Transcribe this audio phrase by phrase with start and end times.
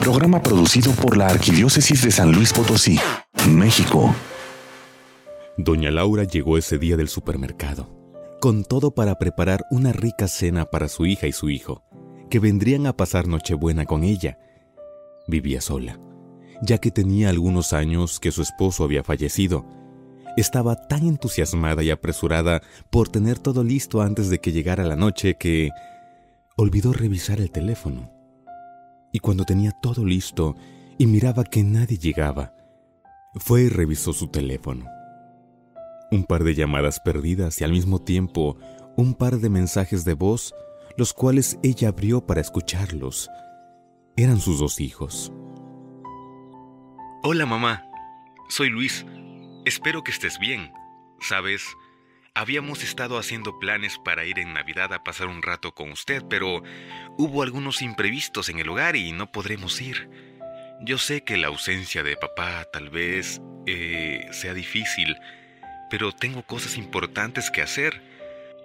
[0.00, 2.98] Programa producido por la Arquidiócesis de San Luis Potosí,
[3.50, 4.14] México.
[5.58, 7.86] Doña Laura llegó ese día del supermercado,
[8.40, 11.84] con todo para preparar una rica cena para su hija y su hijo,
[12.30, 14.38] que vendrían a pasar Nochebuena con ella.
[15.28, 16.00] Vivía sola,
[16.62, 19.66] ya que tenía algunos años que su esposo había fallecido.
[20.38, 25.36] Estaba tan entusiasmada y apresurada por tener todo listo antes de que llegara la noche
[25.36, 25.68] que
[26.56, 28.19] olvidó revisar el teléfono
[29.12, 30.56] y cuando tenía todo listo
[30.98, 32.54] y miraba que nadie llegaba,
[33.34, 34.86] fue y revisó su teléfono.
[36.10, 38.56] Un par de llamadas perdidas y al mismo tiempo
[38.96, 40.54] un par de mensajes de voz,
[40.96, 43.30] los cuales ella abrió para escucharlos.
[44.16, 45.32] Eran sus dos hijos.
[47.22, 47.84] Hola mamá,
[48.48, 49.06] soy Luis.
[49.64, 50.72] Espero que estés bien.
[51.20, 51.62] Sabes,
[52.34, 56.62] Habíamos estado haciendo planes para ir en Navidad a pasar un rato con usted, pero
[57.18, 60.08] hubo algunos imprevistos en el hogar y no podremos ir.
[60.80, 65.16] Yo sé que la ausencia de papá tal vez eh, sea difícil,
[65.90, 68.00] pero tengo cosas importantes que hacer.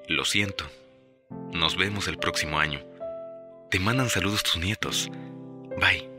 [0.08, 0.70] Lo siento.
[1.52, 2.82] Nos vemos el próximo año.
[3.72, 5.10] Te mandan saludos tus nietos.
[5.80, 6.15] Bye.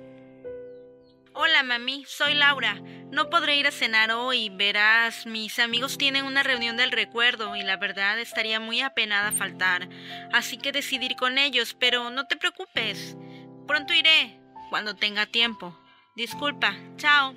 [1.38, 2.82] Hola, mami, soy Laura.
[3.12, 7.62] No podré ir a cenar hoy, verás, mis amigos tienen una reunión del recuerdo y
[7.62, 9.86] la verdad estaría muy apenada faltar,
[10.32, 13.18] así que decidí ir con ellos, pero no te preocupes.
[13.66, 15.78] Pronto iré, cuando tenga tiempo.
[16.16, 17.34] Disculpa, chao.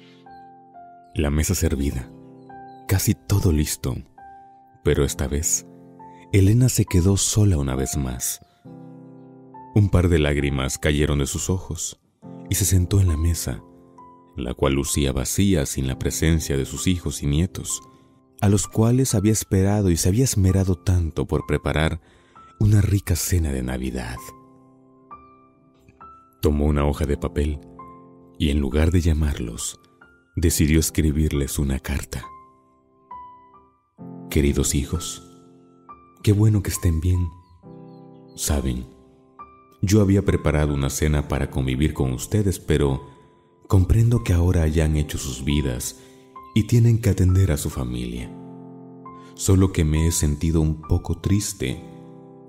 [1.14, 2.10] La mesa servida,
[2.88, 3.98] casi todo listo,
[4.82, 5.66] pero esta vez,
[6.32, 8.40] Elena se quedó sola una vez más.
[9.76, 12.00] Un par de lágrimas cayeron de sus ojos
[12.50, 13.62] y se sentó en la mesa
[14.44, 17.82] la cual lucía vacía sin la presencia de sus hijos y nietos,
[18.42, 22.02] a los cuales había esperado y se había esmerado tanto por preparar
[22.60, 24.18] una rica cena de Navidad.
[26.42, 27.60] Tomó una hoja de papel
[28.38, 29.80] y en lugar de llamarlos,
[30.36, 32.24] decidió escribirles una carta.
[34.30, 35.24] Queridos hijos,
[36.24, 37.28] qué bueno que estén bien.
[38.36, 38.88] Saben,
[39.82, 43.19] yo había preparado una cena para convivir con ustedes, pero
[43.70, 45.98] Comprendo que ahora hayan hecho sus vidas
[46.56, 48.36] y tienen que atender a su familia.
[49.36, 51.80] Solo que me he sentido un poco triste,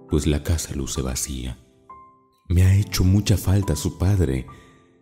[0.08, 1.58] pues la casa luce vacía.
[2.48, 4.46] Me ha hecho mucha falta su padre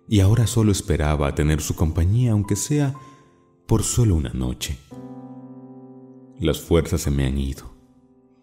[0.08, 2.96] y ahora solo esperaba tener su compañía, aunque sea
[3.68, 4.76] por solo una noche.
[6.40, 7.70] Las fuerzas se me han ido.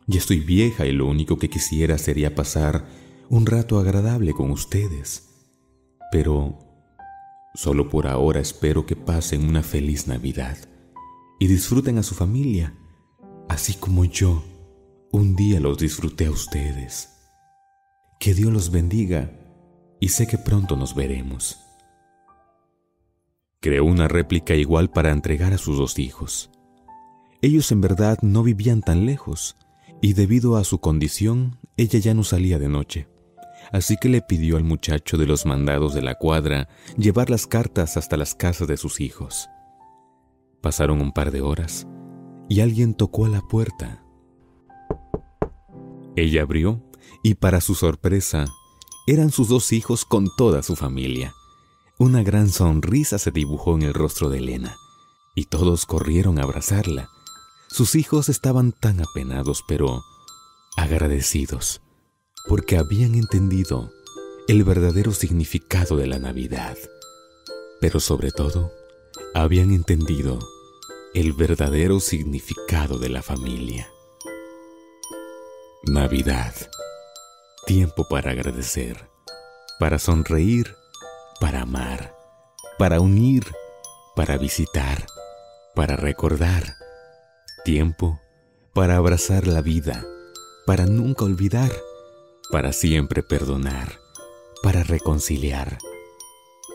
[0.08, 2.88] Ya estoy vieja y lo único que quisiera sería pasar
[3.28, 5.28] un rato agradable con ustedes.
[6.10, 6.65] Pero
[7.56, 10.58] Solo por ahora espero que pasen una feliz Navidad
[11.40, 12.76] y disfruten a su familia,
[13.48, 14.44] así como yo
[15.14, 17.10] un día los disfruté a ustedes.
[18.20, 19.32] Que Dios los bendiga
[20.02, 21.58] y sé que pronto nos veremos.
[23.62, 26.52] Creó una réplica igual para entregar a sus dos hijos.
[27.42, 29.56] Ellos en verdad no vivían tan lejos
[30.02, 33.15] y debido a su condición ella ya no salía de noche
[33.72, 36.68] así que le pidió al muchacho de los mandados de la cuadra
[36.98, 39.50] llevar las cartas hasta las casas de sus hijos.
[40.62, 41.88] Pasaron un par de horas
[42.50, 44.04] y alguien tocó a la puerta.
[46.16, 46.82] Ella abrió
[47.24, 48.46] y para su sorpresa
[49.08, 51.34] eran sus dos hijos con toda su familia.
[52.00, 54.76] Una gran sonrisa se dibujó en el rostro de Elena
[55.36, 57.10] y todos corrieron a abrazarla.
[57.68, 60.04] Sus hijos estaban tan apenados pero
[60.78, 61.82] agradecidos
[62.48, 63.92] porque habían entendido
[64.48, 66.78] el verdadero significado de la Navidad,
[67.82, 68.72] pero sobre todo
[69.34, 70.40] habían entendido
[71.14, 73.90] el verdadero significado de la familia.
[75.84, 76.54] Navidad,
[77.66, 79.10] tiempo para agradecer,
[79.80, 80.76] para sonreír,
[81.40, 82.16] para amar,
[82.78, 83.46] para unir,
[84.16, 85.06] para visitar,
[85.74, 86.76] para recordar,
[87.64, 88.20] tiempo
[88.76, 90.06] para abrazar la vida,
[90.66, 91.72] para nunca olvidar
[92.52, 94.00] para siempre perdonar,
[94.62, 95.78] para reconciliar.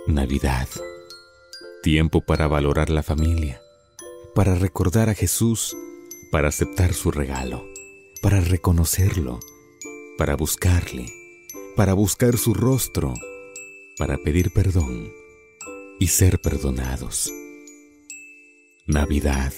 [0.07, 0.69] Navidad,
[1.83, 3.61] tiempo para valorar la familia,
[4.35, 5.77] para recordar a Jesús,
[6.31, 7.65] para aceptar su regalo,
[8.23, 9.41] para reconocerlo,
[10.19, 11.13] para buscarle,
[11.77, 13.15] para buscar su rostro,
[13.99, 15.13] para pedir perdón
[15.99, 17.33] y ser perdonados.
[18.87, 19.53] Navidad,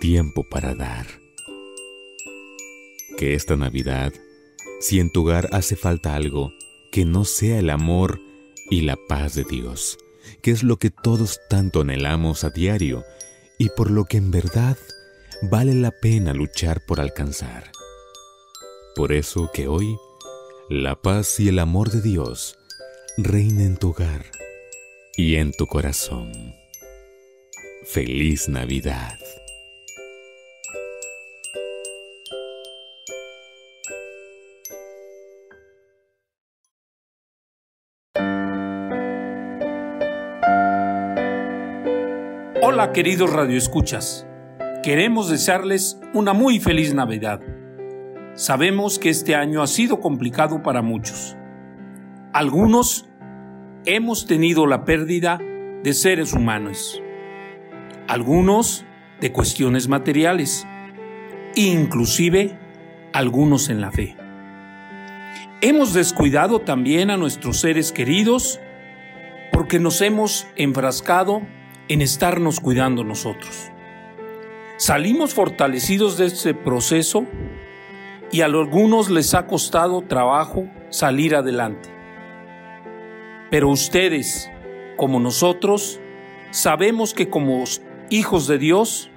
[0.00, 1.06] tiempo para dar.
[3.16, 4.12] Que esta Navidad
[4.82, 6.52] si en tu hogar hace falta algo
[6.90, 8.20] que no sea el amor
[8.68, 9.96] y la paz de Dios,
[10.42, 13.04] que es lo que todos tanto anhelamos a diario
[13.58, 14.76] y por lo que en verdad
[15.40, 17.70] vale la pena luchar por alcanzar.
[18.96, 19.96] Por eso que hoy
[20.68, 22.58] la paz y el amor de Dios
[23.16, 24.26] reina en tu hogar
[25.16, 26.32] y en tu corazón.
[27.84, 29.18] Feliz Navidad.
[42.82, 44.26] Hola queridos radioescuchas,
[44.82, 47.40] queremos desearles una muy feliz Navidad.
[48.34, 51.36] Sabemos que este año ha sido complicado para muchos.
[52.32, 53.08] Algunos
[53.84, 55.38] hemos tenido la pérdida
[55.84, 57.00] de seres humanos,
[58.08, 58.84] algunos
[59.20, 60.66] de cuestiones materiales,
[61.54, 62.58] inclusive
[63.12, 64.16] algunos en la fe.
[65.60, 68.58] Hemos descuidado también a nuestros seres queridos
[69.52, 71.42] porque nos hemos enfrascado
[71.92, 73.70] en estarnos cuidando nosotros.
[74.78, 77.26] Salimos fortalecidos de este proceso
[78.30, 81.90] y a algunos les ha costado trabajo salir adelante.
[83.50, 84.50] Pero ustedes,
[84.96, 86.00] como nosotros,
[86.50, 87.62] sabemos que como
[88.08, 89.10] hijos de Dios,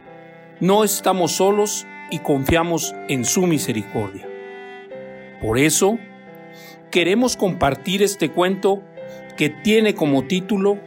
[0.59, 4.27] no estamos solos y confiamos en su misericordia.
[5.41, 5.97] Por eso,
[6.91, 8.83] queremos compartir este cuento
[9.37, 10.77] que tiene como título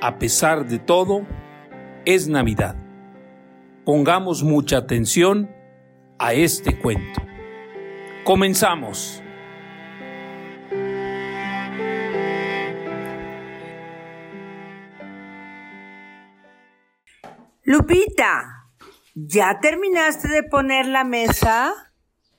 [0.00, 1.26] a pesar de todo,
[2.04, 2.76] es Navidad.
[3.84, 5.50] Pongamos mucha atención
[6.18, 7.20] a este cuento.
[8.24, 9.22] Comenzamos.
[17.62, 18.70] Lupita,
[19.14, 21.74] ¿ya terminaste de poner la mesa?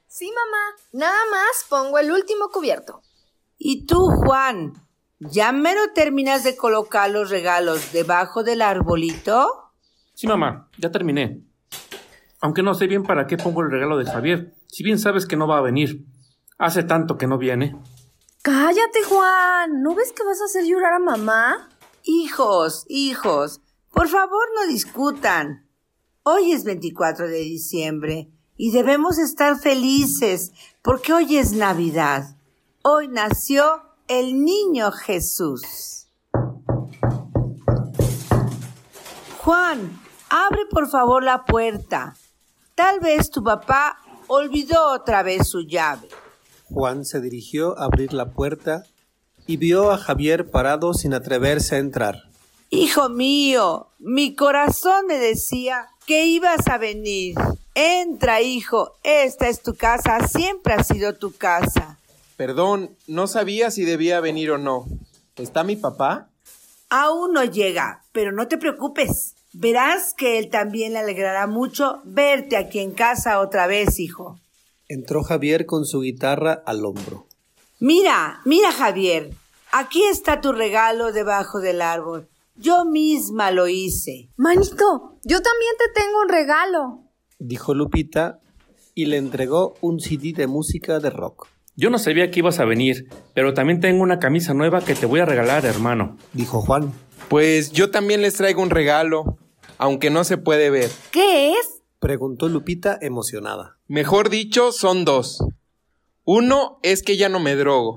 [0.08, 0.76] Sí, mamá.
[0.94, 3.02] Nada más pongo el último cubierto.
[3.58, 4.87] ¿Y tú, Juan?
[5.20, 9.72] ¿Ya mero terminas de colocar los regalos debajo del arbolito?
[10.14, 11.42] Sí, mamá, ya terminé.
[12.40, 15.36] Aunque no sé bien para qué pongo el regalo de Javier, si bien sabes que
[15.36, 16.06] no va a venir.
[16.60, 17.76] Hace tanto que no viene.
[18.42, 19.82] Cállate, Juan.
[19.82, 21.70] ¿No ves que vas a hacer llorar a mamá?
[22.04, 23.62] Hijos, hijos,
[23.92, 25.68] por favor no discutan.
[26.24, 32.38] Hoy es 24 de diciembre y debemos estar felices porque hoy es Navidad.
[32.82, 36.08] Hoy nació el niño Jesús.
[39.40, 40.00] Juan,
[40.30, 42.16] abre por favor la puerta.
[42.76, 46.08] Tal vez tu papá olvidó otra vez su llave.
[46.70, 48.84] Juan se dirigió a abrir la puerta
[49.46, 52.24] y vio a Javier parado sin atreverse a entrar.
[52.70, 57.36] Hijo mío, mi corazón me decía que ibas a venir.
[57.74, 61.98] Entra, hijo, esta es tu casa, siempre ha sido tu casa.
[62.38, 64.86] Perdón, no sabía si debía venir o no.
[65.36, 66.30] ¿Está mi papá?
[66.90, 69.36] Aún no llega, pero no te preocupes.
[69.54, 74.40] Verás que él también le alegrará mucho verte aquí en casa otra vez, hijo.
[74.88, 77.28] Entró Javier con su guitarra al hombro.
[77.80, 79.32] Mira, mira, Javier.
[79.72, 82.30] Aquí está tu regalo debajo del árbol.
[82.56, 84.30] Yo misma lo hice.
[84.38, 87.04] Manito, yo también te tengo un regalo,
[87.40, 88.40] dijo Lupita
[88.96, 91.48] y le entregó un CD de música de rock.
[91.80, 95.06] Yo no sabía que ibas a venir, pero también tengo una camisa nueva que te
[95.06, 96.18] voy a regalar, hermano.
[96.34, 96.92] Dijo Juan.
[97.30, 99.38] Pues yo también les traigo un regalo,
[99.78, 100.90] aunque no se puede ver.
[101.12, 101.84] ¿Qué es?
[102.00, 103.78] Preguntó Lupita emocionada.
[103.88, 105.46] Mejor dicho, son dos.
[106.24, 107.96] Uno es que ya no me drogo.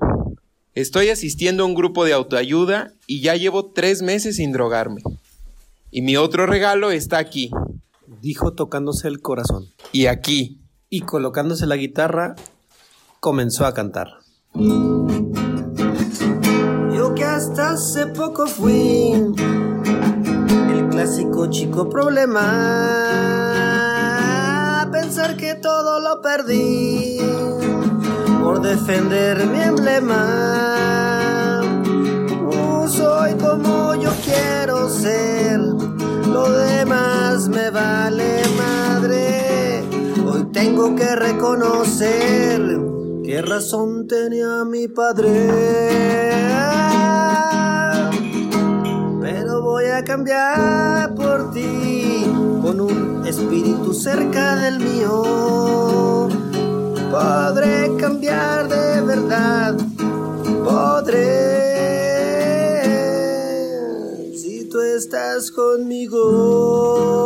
[0.75, 5.01] Estoy asistiendo a un grupo de autoayuda y ya llevo tres meses sin drogarme.
[5.89, 7.49] Y mi otro regalo está aquí.
[8.21, 9.69] Dijo tocándose el corazón.
[9.91, 10.59] Y aquí.
[10.87, 12.35] Y colocándose la guitarra,
[13.21, 14.17] comenzó a cantar.
[16.91, 19.11] Yo que hasta hace poco fui
[20.71, 22.41] el clásico chico problema.
[24.91, 27.19] Pensar que todo lo perdí
[28.43, 31.61] por defender mi emblema.
[32.41, 39.83] No soy como yo quiero ser, lo demás me vale madre.
[40.25, 42.90] Hoy tengo que reconocer
[43.31, 45.29] ¿Qué razón tenía mi padre?
[49.21, 52.25] Pero voy a cambiar por ti
[52.61, 56.27] con un espíritu cerca del mío.
[57.09, 59.77] Podré cambiar de verdad.
[60.65, 61.61] Podré.
[64.35, 67.21] Si tú estás conmigo.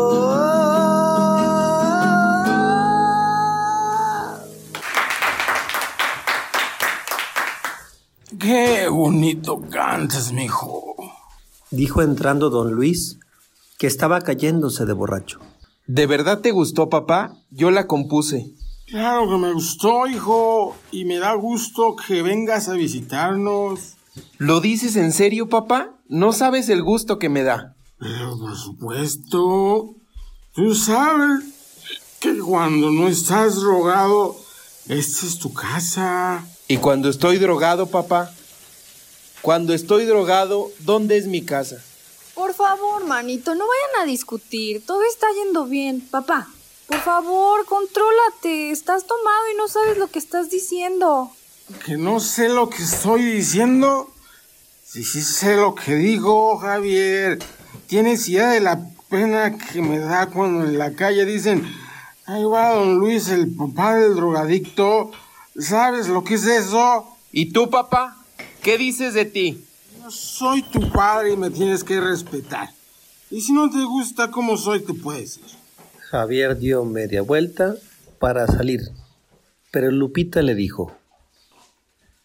[8.45, 10.95] Qué bonito cantas, mijo.
[11.71, 13.17] Dijo entrando don Luis,
[13.79, 15.39] que estaba cayéndose de borracho.
[15.87, 17.33] ¿De verdad te gustó, papá?
[17.49, 18.51] Yo la compuse.
[18.85, 23.95] Claro que me gustó, hijo, y me da gusto que vengas a visitarnos.
[24.37, 25.95] ¿Lo dices en serio, papá?
[26.07, 27.75] No sabes el gusto que me da.
[27.97, 29.95] Pero por supuesto,
[30.53, 31.45] tú sabes
[32.19, 34.35] que cuando no estás drogado,
[34.87, 36.45] esta es tu casa.
[36.67, 38.31] ¿Y cuando estoy drogado, papá?
[39.41, 41.77] Cuando estoy drogado, ¿dónde es mi casa?
[42.33, 44.83] Por favor, manito, no vayan a discutir.
[44.83, 46.01] Todo está yendo bien.
[46.01, 46.47] Papá,
[46.87, 48.71] por favor, contrólate.
[48.71, 51.31] Estás tomado y no sabes lo que estás diciendo.
[51.85, 54.09] Que no sé lo que estoy diciendo.
[54.83, 57.37] Si sí sé lo que digo, Javier.
[57.85, 61.71] Tienes idea de la pena que me da cuando en la calle dicen,
[62.25, 65.11] ahí va don Luis, el papá del drogadicto.
[65.57, 67.07] ¿Sabes lo que es eso?
[67.31, 68.17] ¿Y tú, papá?
[68.61, 69.65] ¿Qué dices de ti?
[70.01, 72.69] Yo soy tu padre y me tienes que respetar.
[73.29, 75.45] Y si no te gusta como soy, te puedes ir.
[76.09, 77.75] Javier dio media vuelta
[78.19, 78.81] para salir,
[79.71, 80.91] pero Lupita le dijo,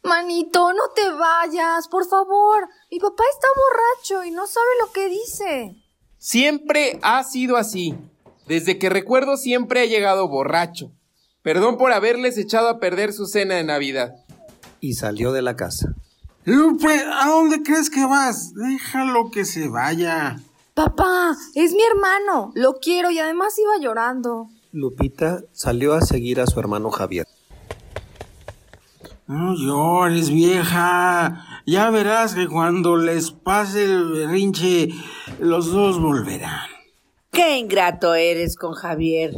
[0.03, 2.69] Manito, no te vayas, por favor.
[2.91, 5.77] Mi papá está borracho y no sabe lo que dice.
[6.19, 7.95] Siempre ha sido así.
[8.47, 10.91] Desde que recuerdo siempre ha llegado borracho.
[11.43, 14.15] Perdón por haberles echado a perder su cena de Navidad.
[14.81, 15.95] Y salió de la casa.
[16.45, 18.55] Lupe, ¿a dónde crees que vas?
[18.55, 20.41] Déjalo que se vaya.
[20.75, 22.53] Papá, es mi hermano.
[22.55, 24.49] Lo quiero y además iba llorando.
[24.73, 27.27] Lupita salió a seguir a su hermano Javier.
[29.27, 31.63] No llores, vieja.
[31.67, 34.89] Ya verás que cuando les pase el berrinche,
[35.39, 36.69] los dos volverán.
[37.31, 39.33] Qué ingrato eres con Javier.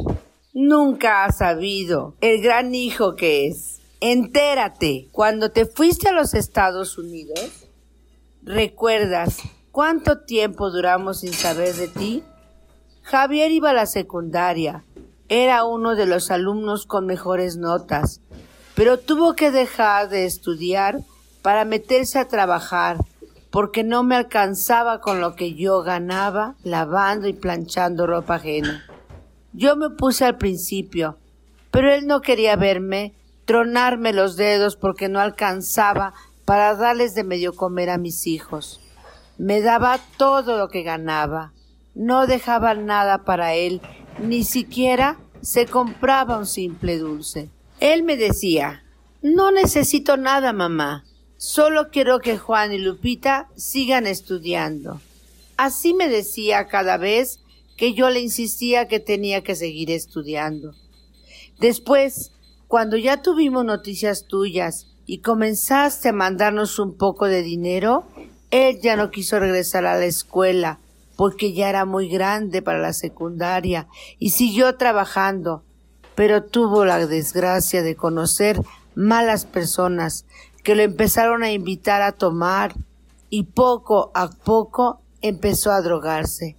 [0.53, 3.81] Nunca has sabido el gran hijo que es.
[3.99, 7.67] Entérate, cuando te fuiste a los Estados Unidos,
[8.43, 9.41] ¿recuerdas
[9.71, 12.23] cuánto tiempo duramos sin saber de ti?
[13.01, 14.85] Javier iba a la secundaria.
[15.29, 18.21] Era uno de los alumnos con mejores notas
[18.75, 20.99] pero tuvo que dejar de estudiar
[21.41, 22.97] para meterse a trabajar
[23.51, 28.83] porque no me alcanzaba con lo que yo ganaba lavando y planchando ropa ajena.
[29.53, 31.17] Yo me puse al principio,
[31.69, 33.13] pero él no quería verme,
[33.45, 38.81] tronarme los dedos porque no alcanzaba para darles de medio comer a mis hijos.
[39.37, 41.53] Me daba todo lo que ganaba,
[41.93, 43.81] no dejaba nada para él,
[44.19, 47.49] ni siquiera se compraba un simple dulce.
[47.79, 48.83] Él me decía,
[49.21, 51.03] no necesito nada, mamá.
[51.37, 55.01] Solo quiero que Juan y Lupita sigan estudiando.
[55.57, 57.42] Así me decía cada vez
[57.83, 60.73] que yo le insistía que tenía que seguir estudiando.
[61.59, 62.31] Después,
[62.69, 68.05] cuando ya tuvimos noticias tuyas y comenzaste a mandarnos un poco de dinero,
[68.51, 70.79] él ya no quiso regresar a la escuela
[71.17, 75.65] porque ya era muy grande para la secundaria y siguió trabajando
[76.15, 78.61] pero tuvo la desgracia de conocer
[78.95, 80.25] malas personas
[80.63, 82.75] que lo empezaron a invitar a tomar
[83.29, 86.55] y poco a poco empezó a drogarse.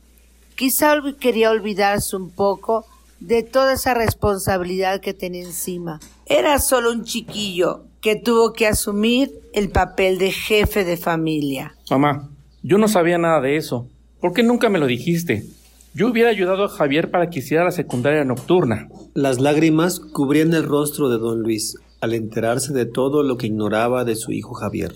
[0.56, 2.84] Quizá quería olvidarse un poco
[3.20, 6.00] de toda esa responsabilidad que tenía encima.
[6.26, 11.75] Era solo un chiquillo que tuvo que asumir el papel de jefe de familia.
[11.90, 12.28] Mamá,
[12.62, 13.88] yo no sabía nada de eso.
[14.20, 15.46] ¿Por qué nunca me lo dijiste?
[15.94, 18.88] Yo hubiera ayudado a Javier para que hiciera la secundaria nocturna.
[19.14, 24.04] Las lágrimas cubrían el rostro de don Luis al enterarse de todo lo que ignoraba
[24.04, 24.92] de su hijo Javier.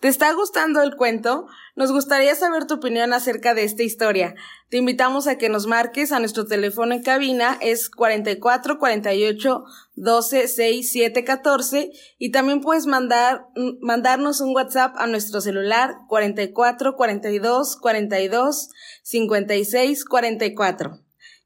[0.00, 1.46] ¿Te está gustando el cuento?
[1.76, 4.34] Nos gustaría saber tu opinión acerca de esta historia.
[4.70, 9.64] Te invitamos a que nos marques a nuestro teléfono en cabina, es 44 48
[9.96, 13.44] 12 6 7 14 y también puedes mandar,
[13.82, 18.68] mandarnos un WhatsApp a nuestro celular 44 42 42
[19.02, 20.98] 56 44.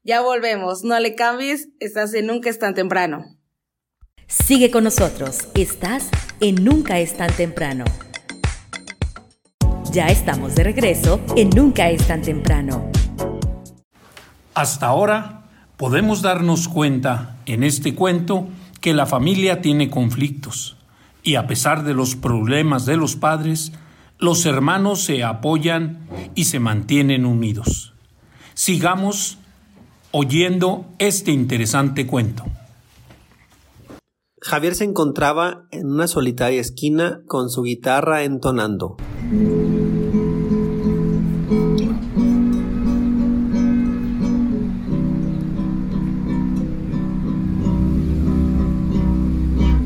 [0.03, 3.25] Ya volvemos, no le cambies, estás en Nunca es tan temprano.
[4.27, 6.09] Sigue con nosotros, estás
[6.39, 7.83] en Nunca es tan temprano.
[9.95, 12.91] Ya estamos de regreso en Nunca es tan temprano.
[14.53, 15.43] Hasta ahora
[15.77, 18.49] podemos darnos cuenta en este cuento
[18.81, 20.75] que la familia tiene conflictos
[21.23, 23.71] y a pesar de los problemas de los padres,
[24.19, 25.99] los hermanos se apoyan
[26.35, 27.93] y se mantienen unidos.
[28.53, 29.37] Sigamos
[30.11, 32.43] oyendo este interesante cuento.
[34.47, 38.95] Javier se encontraba en una solitaria esquina con su guitarra entonando.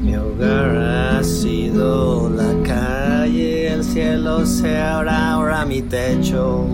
[0.04, 6.68] Mi hogar ha sido la calle, el cielo será ahora mi techo.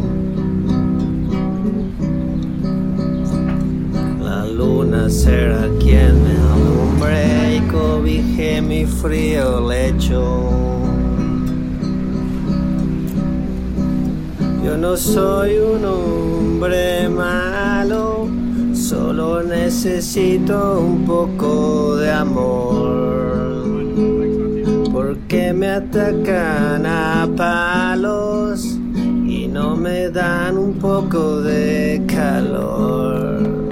[5.05, 10.51] Luna será quien me alumbre y cobije mi frío lecho.
[14.77, 18.27] no soy un hombre malo,
[18.73, 23.85] solo necesito un poco de amor.
[24.91, 28.65] Porque me atacan a palos
[29.25, 33.64] y no me dan un poco de calor.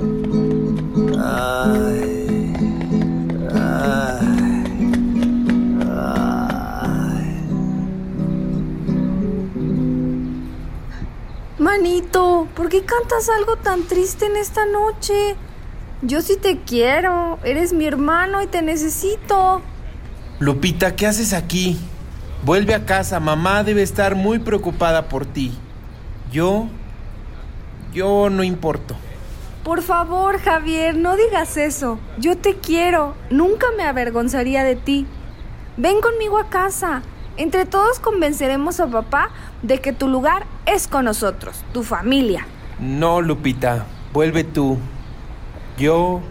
[11.58, 15.36] Manito, ¿por qué cantas algo tan triste en esta noche?
[16.02, 19.62] Yo sí te quiero, eres mi hermano y te necesito.
[20.40, 21.80] Lupita, ¿qué haces aquí?
[22.44, 25.54] Vuelve a casa, mamá debe estar muy preocupada por ti.
[26.32, 26.68] Yo...
[27.94, 28.96] yo no importo.
[29.64, 31.98] Por favor, Javier, no digas eso.
[32.18, 35.08] Yo te quiero, nunca me avergonzaría de ti.
[35.78, 37.02] Ven conmigo a casa.
[37.38, 39.30] Entre todos convenceremos a papá
[39.62, 42.46] de que tu lugar es con nosotros, tu familia.
[42.78, 44.78] No, Lupita, vuelve tú.
[45.78, 46.22] Yo...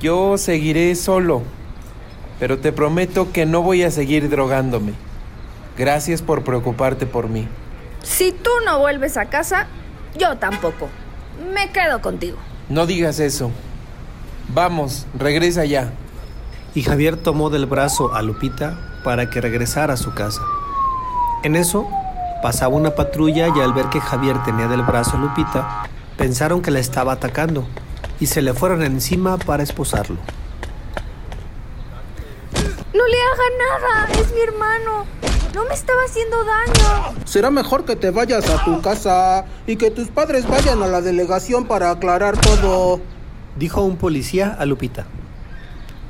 [0.00, 1.42] yo seguiré solo.
[2.40, 4.94] Pero te prometo que no voy a seguir drogándome.
[5.78, 7.46] Gracias por preocuparte por mí.
[8.02, 9.68] Si tú no vuelves a casa,
[10.18, 10.88] yo tampoco.
[11.52, 12.38] Me quedo contigo.
[12.68, 13.50] No digas eso.
[14.48, 15.92] Vamos, regresa ya.
[16.74, 20.42] Y Javier tomó del brazo a Lupita para que regresara a su casa.
[21.42, 21.88] En eso,
[22.42, 26.70] pasaba una patrulla y al ver que Javier tenía del brazo a Lupita, pensaron que
[26.70, 27.66] la estaba atacando
[28.20, 30.16] y se le fueron encima para esposarlo.
[32.94, 35.06] No le haga nada, es mi hermano.
[35.54, 37.14] No me estaba haciendo daño.
[37.26, 41.02] Será mejor que te vayas a tu casa y que tus padres vayan a la
[41.02, 43.00] delegación para aclarar todo.
[43.58, 45.06] Dijo un policía a Lupita.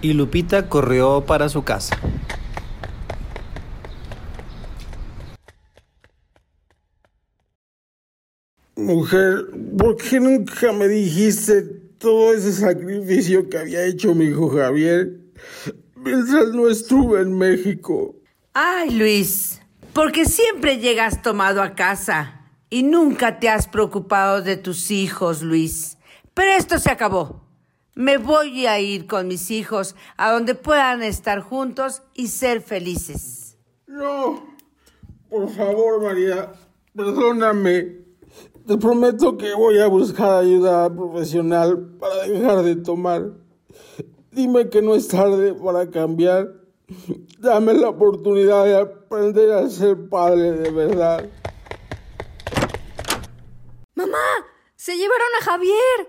[0.00, 1.98] Y Lupita corrió para su casa.
[8.76, 9.46] Mujer,
[9.76, 11.62] ¿por qué nunca me dijiste
[11.98, 15.20] todo ese sacrificio que había hecho mi hijo Javier
[15.96, 18.21] mientras no estuve en México?
[18.54, 19.62] Ay, Luis,
[19.94, 25.96] porque siempre llegas tomado a casa y nunca te has preocupado de tus hijos, Luis.
[26.34, 27.40] Pero esto se acabó.
[27.94, 33.56] Me voy a ir con mis hijos a donde puedan estar juntos y ser felices.
[33.86, 34.54] No,
[35.30, 36.52] por favor, María,
[36.94, 38.02] perdóname.
[38.66, 43.32] Te prometo que voy a buscar ayuda profesional para dejar de tomar.
[44.30, 46.61] Dime que no es tarde para cambiar.
[47.38, 51.28] Dame la oportunidad de aprender a ser padre de verdad.
[53.94, 54.18] Mamá,
[54.76, 56.08] se llevaron a Javier.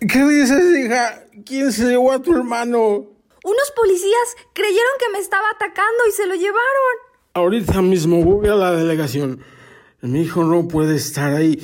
[0.00, 1.24] ¿Qué dices, hija?
[1.44, 2.78] ¿Quién se llevó a tu hermano?
[3.44, 6.94] Unos policías creyeron que me estaba atacando y se lo llevaron.
[7.34, 9.40] Ahorita mismo voy a la delegación.
[10.00, 11.58] Mi hijo no puede estar ahí,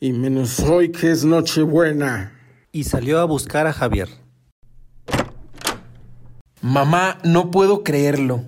[0.00, 2.32] y menos hoy que es Nochebuena.
[2.72, 4.08] Y salió a buscar a Javier.
[6.60, 8.44] Mamá, no puedo creerlo.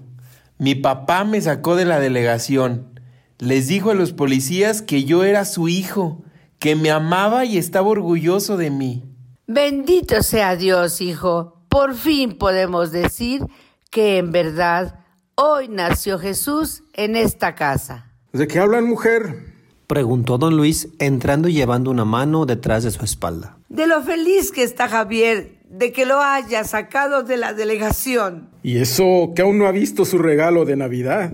[0.59, 3.01] Mi papá me sacó de la delegación.
[3.39, 6.25] Les dijo a los policías que yo era su hijo,
[6.59, 9.05] que me amaba y estaba orgulloso de mí.
[9.47, 11.63] Bendito sea Dios, hijo.
[11.69, 13.47] Por fin podemos decir
[13.91, 15.01] que en verdad
[15.37, 18.13] hoy nació Jesús en esta casa.
[18.33, 19.58] ¿De qué hablan, mujer?
[19.89, 23.59] Preguntó don Luis, entrando y llevando una mano detrás de su espalda.
[23.69, 28.51] De lo feliz que está Javier de que lo haya sacado de la delegación.
[28.63, 31.33] Y eso que aún no ha visto su regalo de Navidad.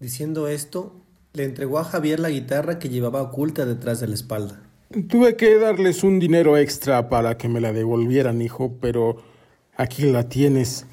[0.00, 1.00] Diciendo esto,
[1.32, 4.62] le entregó a Javier la guitarra que llevaba oculta detrás de la espalda.
[5.08, 9.16] Tuve que darles un dinero extra para que me la devolvieran, hijo, pero
[9.76, 10.86] aquí la tienes.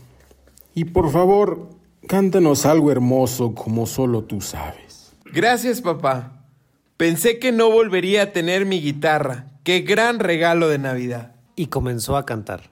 [0.74, 1.70] Y por favor,
[2.08, 5.14] cántanos algo hermoso como solo tú sabes.
[5.26, 6.41] Gracias, papá.
[7.02, 9.46] Pensé que no volvería a tener mi guitarra.
[9.64, 11.32] Qué gran regalo de Navidad.
[11.56, 12.70] Y comenzó a cantar.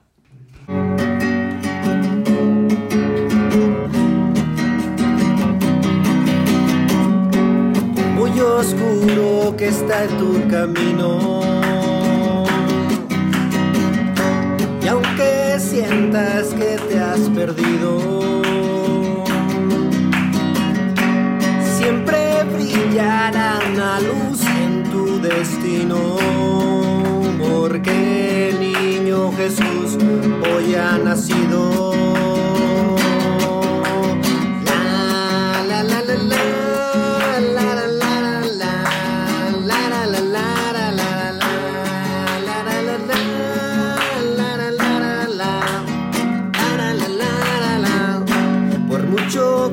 [8.14, 11.40] Muy oscuro que está tu camino.
[14.80, 18.29] Y aunque sientas que te has perdido,
[25.60, 26.16] destino.
[27.38, 29.98] Porque el niño Jesús
[30.54, 31.92] hoy ha nacido.
[34.64, 36.60] La, la, la, la,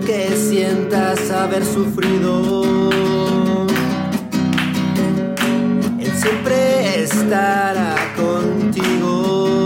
[0.06, 2.57] que sientas haber sufrido,
[7.28, 9.58] estará contigo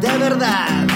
[0.00, 0.86] de verdad.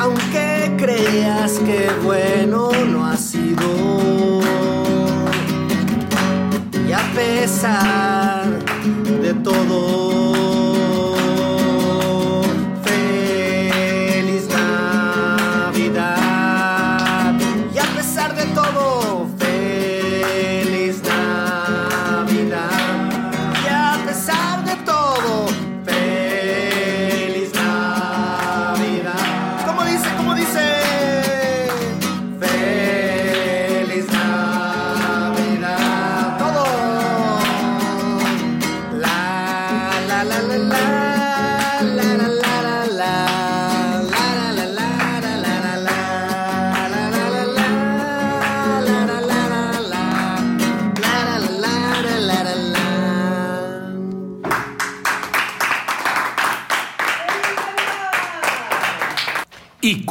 [0.00, 4.40] Aunque creas que bueno no ha sido.
[6.88, 8.11] Y a pesar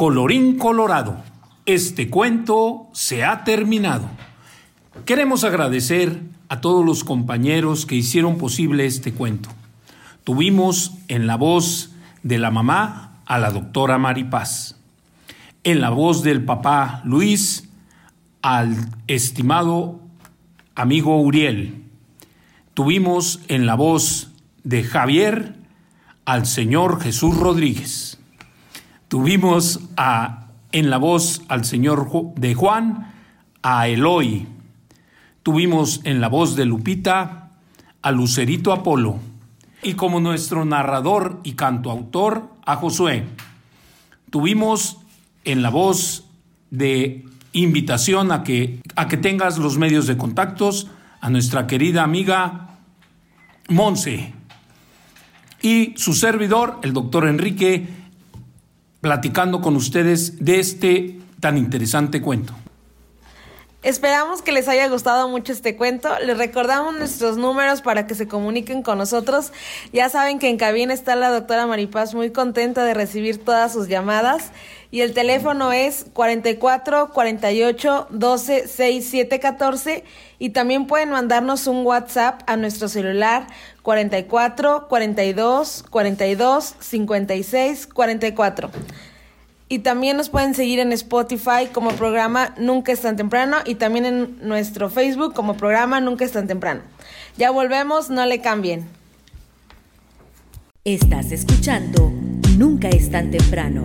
[0.02, 1.22] colorín colorado,
[1.64, 4.10] este cuento se ha terminado.
[5.04, 9.48] Queremos agradecer a todos los compañeros que hicieron posible este cuento.
[10.24, 11.92] Tuvimos en la voz
[12.24, 14.74] de la mamá a la doctora Maripaz,
[15.62, 17.68] en la voz del papá Luis
[18.42, 18.74] al
[19.06, 20.00] estimado
[20.74, 21.84] amigo Uriel.
[22.74, 24.32] Tuvimos en la voz
[24.64, 25.54] de Javier
[26.24, 28.18] al señor Jesús Rodríguez.
[29.12, 33.12] Tuvimos a, en la voz al señor de Juan
[33.62, 34.46] a Eloy.
[35.42, 37.50] Tuvimos en la voz de Lupita
[38.00, 39.18] a Lucerito Apolo.
[39.82, 43.26] Y como nuestro narrador y cantoautor a Josué.
[44.30, 44.96] Tuvimos
[45.44, 46.24] en la voz
[46.70, 50.88] de invitación a que, a que tengas los medios de contactos
[51.20, 52.78] a nuestra querida amiga
[53.68, 54.32] Monse
[55.60, 58.01] y su servidor, el doctor Enrique,
[59.02, 62.54] platicando con ustedes de este tan interesante cuento.
[63.82, 66.08] Esperamos que les haya gustado mucho este cuento.
[66.24, 69.52] Les recordamos nuestros números para que se comuniquen con nosotros.
[69.92, 73.88] Ya saben que en cabina está la doctora Maripaz muy contenta de recibir todas sus
[73.88, 74.52] llamadas.
[74.92, 80.04] Y el teléfono es 44 48 12 67 14.
[80.38, 83.48] Y también pueden mandarnos un WhatsApp a nuestro celular
[83.82, 88.70] 44 42 42 56 44.
[89.68, 94.04] Y también nos pueden seguir en Spotify como programa Nunca es tan temprano y también
[94.04, 96.82] en nuestro Facebook como programa Nunca es tan temprano.
[97.38, 98.86] Ya volvemos, no le cambien.
[100.84, 102.12] Estás escuchando
[102.58, 103.84] Nunca es tan temprano.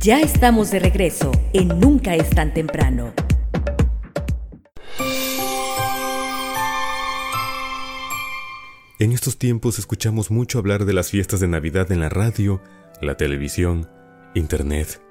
[0.00, 3.12] Ya estamos de regreso en Nunca es tan temprano.
[9.02, 12.62] En estos tiempos escuchamos mucho hablar de las fiestas de Navidad en la radio,
[13.00, 13.90] la televisión,
[14.36, 15.02] internet.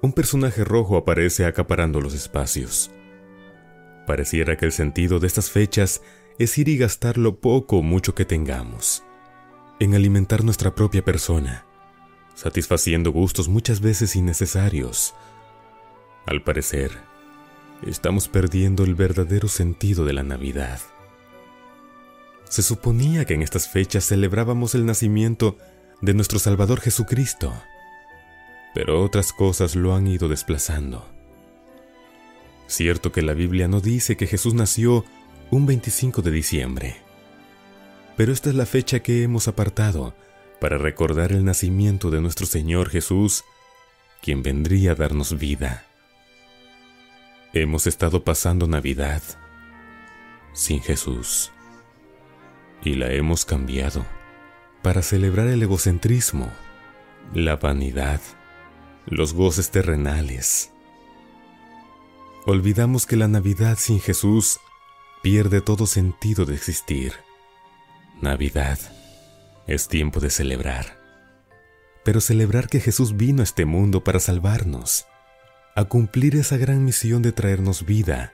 [0.00, 2.92] Un personaje rojo aparece acaparando los espacios.
[4.06, 6.02] Pareciera que el sentido de estas fechas
[6.38, 9.02] es ir y gastar lo poco o mucho que tengamos,
[9.80, 11.66] en alimentar nuestra propia persona,
[12.36, 15.16] satisfaciendo gustos muchas veces innecesarios.
[16.26, 16.92] Al parecer,
[17.84, 20.78] estamos perdiendo el verdadero sentido de la Navidad.
[22.48, 25.58] Se suponía que en estas fechas celebrábamos el nacimiento
[26.00, 27.52] de nuestro Salvador Jesucristo,
[28.74, 31.08] pero otras cosas lo han ido desplazando.
[32.68, 35.04] Cierto que la Biblia no dice que Jesús nació
[35.50, 36.96] un 25 de diciembre,
[38.16, 40.14] pero esta es la fecha que hemos apartado
[40.60, 43.44] para recordar el nacimiento de nuestro Señor Jesús,
[44.22, 45.84] quien vendría a darnos vida.
[47.52, 49.22] Hemos estado pasando Navidad
[50.52, 51.52] sin Jesús
[52.86, 54.06] y la hemos cambiado
[54.80, 56.52] para celebrar el egocentrismo,
[57.34, 58.20] la vanidad,
[59.06, 60.70] los goces terrenales.
[62.44, 64.60] Olvidamos que la Navidad sin Jesús
[65.20, 67.14] pierde todo sentido de existir.
[68.22, 68.78] Navidad
[69.66, 70.96] es tiempo de celebrar,
[72.04, 75.06] pero celebrar que Jesús vino a este mundo para salvarnos,
[75.74, 78.32] a cumplir esa gran misión de traernos vida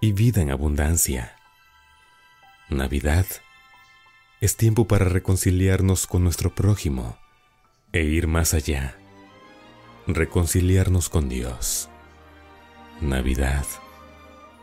[0.00, 1.36] y vida en abundancia.
[2.70, 3.47] Navidad es
[4.56, 7.18] tiempo para reconciliarnos con nuestro prójimo
[7.92, 8.96] e ir más allá,
[10.06, 11.88] reconciliarnos con Dios.
[13.00, 13.66] Navidad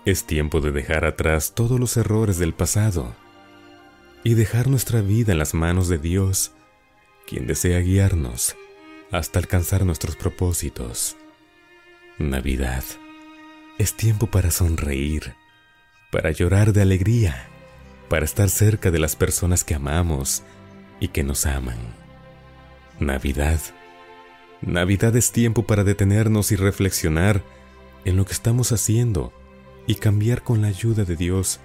[0.06, 3.16] es tiempo de dejar atrás todos los errores del pasado
[4.24, 6.54] y dejar nuestra vida en las manos de Dios,
[7.28, 8.56] quien desea guiarnos
[9.12, 11.16] hasta alcanzar nuestros propósitos.
[12.18, 12.84] Navidad
[13.78, 15.36] es tiempo para sonreír,
[16.12, 17.50] para llorar de alegría,
[18.10, 20.44] para estar cerca de las personas que amamos
[21.00, 21.78] y que nos aman.
[23.00, 23.60] Navidad
[24.62, 27.44] Navidad es tiempo para detenernos y reflexionar
[28.04, 29.34] en lo que estamos haciendo
[29.86, 31.60] y cambiar con la ayuda de Dios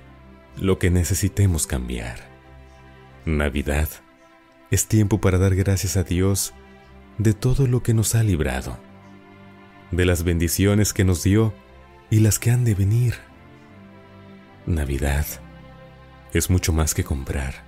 [0.56, 2.18] lo que necesitemos cambiar.
[3.24, 3.88] Navidad
[4.70, 6.52] es tiempo para dar gracias a Dios
[7.18, 8.78] de todo lo que nos ha librado,
[9.90, 11.54] de las bendiciones que nos dio
[12.10, 13.14] y las que han de venir.
[14.66, 15.26] Navidad
[16.32, 17.64] es mucho más que comprar.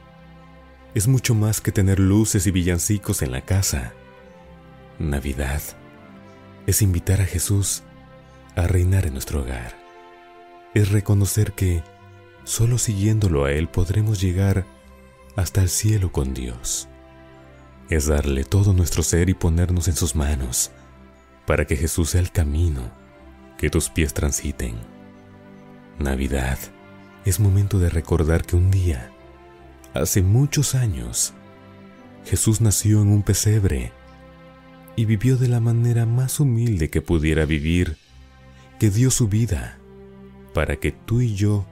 [0.94, 3.94] Es mucho más que tener luces y villancicos en la casa.
[4.98, 5.62] Navidad
[6.66, 7.83] es invitar a Jesús
[8.55, 9.75] a reinar en nuestro hogar.
[10.75, 11.83] Es reconocer que
[12.44, 14.66] solo siguiéndolo a Él podremos llegar
[15.37, 16.88] hasta el cielo con Dios.
[17.88, 20.70] Es darle todo nuestro ser y ponernos en sus manos
[21.46, 22.90] para que Jesús sea el camino
[23.59, 24.77] que tus pies transiten.
[25.98, 26.59] Navidad
[27.25, 29.11] es momento de recordar que un día,
[29.95, 31.33] hace muchos años,
[32.25, 33.93] Jesús nació en un pesebre
[34.97, 37.97] y vivió de la manera más humilde que pudiera vivir,
[38.79, 39.79] que dio su vida
[40.55, 41.65] para que tú y yo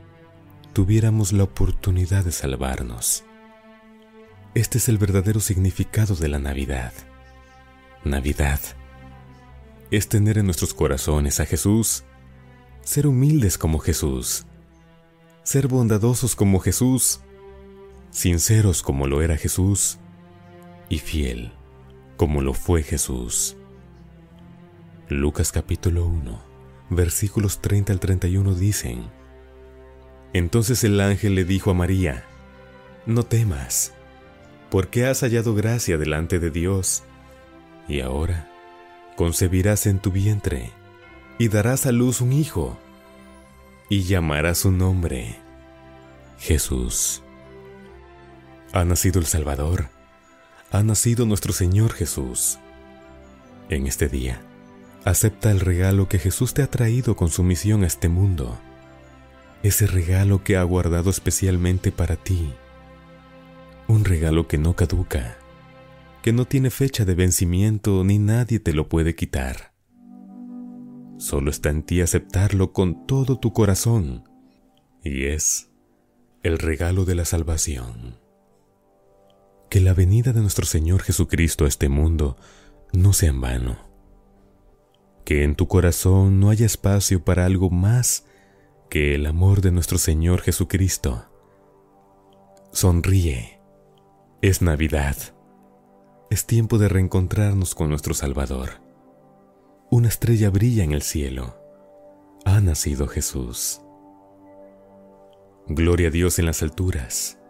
[0.72, 3.24] tuviéramos la oportunidad de salvarnos.
[4.54, 6.92] Este es el verdadero significado de la Navidad.
[8.04, 8.60] Navidad
[9.90, 12.04] es tener en nuestros corazones a Jesús,
[12.82, 14.46] ser humildes como Jesús,
[15.42, 17.20] ser bondadosos como Jesús,
[18.10, 19.98] sinceros como lo era Jesús
[20.88, 21.52] y fiel
[22.20, 23.56] como lo fue Jesús.
[25.08, 26.38] Lucas capítulo 1,
[26.90, 29.04] versículos 30 al 31 dicen,
[30.34, 32.24] Entonces el ángel le dijo a María,
[33.06, 33.94] No temas,
[34.70, 37.02] porque has hallado gracia delante de Dios,
[37.88, 38.52] y ahora
[39.16, 40.72] concebirás en tu vientre,
[41.38, 42.78] y darás a luz un hijo,
[43.90, 45.36] y llamarás su nombre
[46.38, 47.22] Jesús.
[48.72, 49.88] Ha nacido el Salvador,
[50.70, 52.60] ha nacido nuestro Señor Jesús.
[53.68, 54.40] En este día,
[55.04, 58.56] acepta el regalo que Jesús te ha traído con su misión a este mundo,
[59.64, 62.54] ese regalo que ha guardado especialmente para ti,
[63.88, 65.36] un regalo que no caduca,
[66.22, 69.69] que no tiene fecha de vencimiento ni nadie te lo puede quitar.
[71.20, 74.26] Solo está en ti aceptarlo con todo tu corazón,
[75.04, 75.70] y es
[76.42, 78.18] el regalo de la salvación.
[79.68, 82.38] Que la venida de nuestro Señor Jesucristo a este mundo
[82.94, 83.76] no sea en vano.
[85.26, 88.24] Que en tu corazón no haya espacio para algo más
[88.88, 91.26] que el amor de nuestro Señor Jesucristo.
[92.72, 93.60] Sonríe.
[94.40, 95.16] Es Navidad.
[96.30, 98.89] Es tiempo de reencontrarnos con nuestro Salvador.
[99.92, 101.56] Una estrella brilla en el cielo.
[102.44, 103.80] Ha nacido Jesús.
[105.66, 107.40] Gloria a Dios en las alturas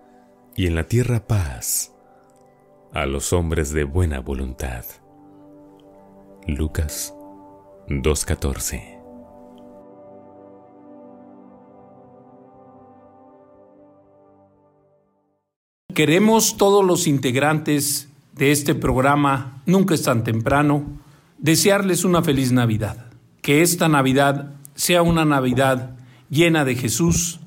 [0.56, 1.94] y en la tierra paz
[2.94, 4.86] a los hombres de buena voluntad.
[6.46, 7.14] Lucas
[7.88, 8.98] 2.14
[15.94, 21.00] Queremos todos los integrantes de este programa, Nunca es tan temprano,
[21.40, 23.06] desearles una feliz Navidad.
[23.42, 25.96] Que esta Navidad sea una Navidad
[26.28, 27.40] llena de Jesús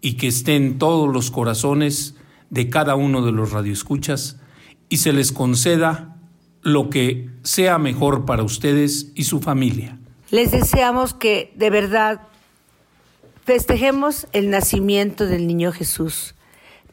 [0.00, 2.16] y que esté en todos los corazones
[2.50, 4.40] de cada uno de los radioescuchas
[4.88, 6.16] y se les conceda
[6.62, 9.98] lo que sea mejor para ustedes y su familia.
[10.30, 12.22] Les deseamos que de verdad
[13.44, 16.34] festejemos el nacimiento del niño Jesús,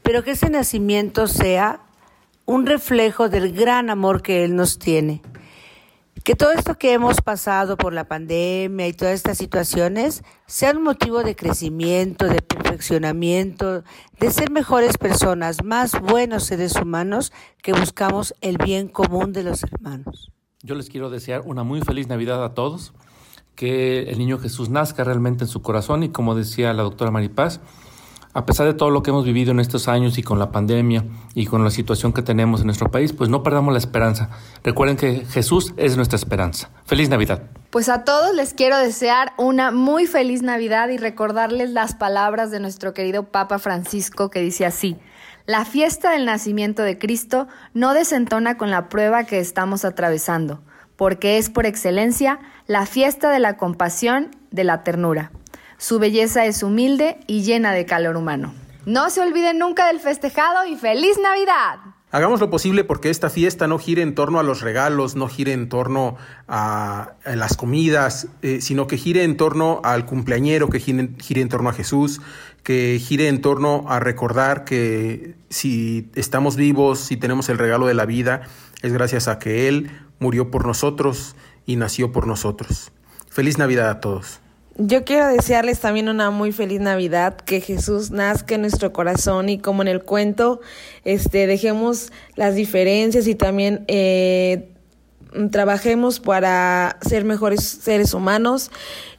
[0.03, 1.81] pero que ese nacimiento sea
[2.45, 5.21] un reflejo del gran amor que Él nos tiene.
[6.23, 10.83] Que todo esto que hemos pasado por la pandemia y todas estas situaciones sean un
[10.83, 13.83] motivo de crecimiento, de perfeccionamiento,
[14.19, 19.63] de ser mejores personas, más buenos seres humanos que buscamos el bien común de los
[19.63, 20.31] hermanos.
[20.61, 22.93] Yo les quiero desear una muy feliz Navidad a todos,
[23.55, 27.61] que el niño Jesús nazca realmente en su corazón y como decía la doctora Maripaz,
[28.33, 31.05] a pesar de todo lo que hemos vivido en estos años y con la pandemia
[31.33, 34.29] y con la situación que tenemos en nuestro país, pues no perdamos la esperanza.
[34.63, 36.69] Recuerden que Jesús es nuestra esperanza.
[36.85, 37.43] Feliz Navidad.
[37.69, 42.59] Pues a todos les quiero desear una muy feliz Navidad y recordarles las palabras de
[42.59, 44.97] nuestro querido Papa Francisco que dice así.
[45.45, 50.61] La fiesta del nacimiento de Cristo no desentona con la prueba que estamos atravesando,
[50.95, 55.31] porque es por excelencia la fiesta de la compasión, de la ternura.
[55.81, 58.53] Su belleza es humilde y llena de calor humano.
[58.85, 61.79] No se olviden nunca del festejado y feliz Navidad.
[62.11, 65.53] Hagamos lo posible porque esta fiesta no gire en torno a los regalos, no gire
[65.53, 66.17] en torno
[66.47, 71.49] a, las comidas, eh, sino que gire en torno al cumpleañero, que gire, gire en
[71.49, 72.21] torno a Jesús,
[72.61, 77.95] que gire en torno a recordar que si estamos vivos, si tenemos el regalo de
[77.95, 78.43] la vida,
[78.83, 79.89] es gracias a que Él
[80.19, 82.91] murió por nosotros y nació por nosotros.
[83.31, 84.40] Feliz Navidad a todos.
[84.77, 89.59] Yo quiero desearles también una muy feliz Navidad, que Jesús nazca en nuestro corazón y
[89.59, 90.61] como en el cuento,
[91.03, 94.69] este, dejemos las diferencias y también eh,
[95.51, 98.71] trabajemos para ser mejores seres humanos